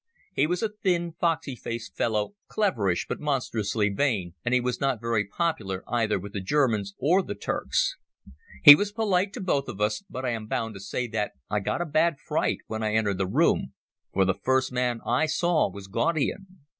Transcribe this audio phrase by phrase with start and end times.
[0.33, 4.99] He was a thin, foxy faced fellow, cleverish but monstrously vain, and he was not
[4.99, 7.97] very popular either with the Germans or the Turks.
[8.63, 11.59] He was polite to both of us, but I am bound to say that I
[11.59, 13.73] got a bad fright when I entered the room,
[14.11, 16.47] for the first man I saw was Gaudian.